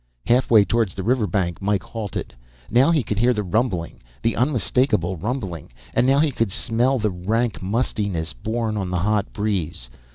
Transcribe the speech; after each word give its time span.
Halfway 0.25 0.65
towards 0.65 0.95
the 0.95 1.03
river 1.03 1.27
bank, 1.27 1.61
Mike 1.61 1.83
halted. 1.83 2.33
Now 2.71 2.89
he 2.89 3.03
could 3.03 3.19
hear 3.19 3.33
the 3.33 3.43
rumbling, 3.43 4.01
the 4.23 4.35
unmistakable 4.35 5.15
rumbling. 5.15 5.69
And 5.93 6.07
now 6.07 6.17
he 6.17 6.31
could 6.31 6.51
smell 6.51 6.97
the 6.97 7.11
rank 7.11 7.61
mustiness 7.61 8.33
borne 8.33 8.77
on 8.77 8.89
the 8.89 8.97
hot 8.97 9.31
breeze. 9.31 9.91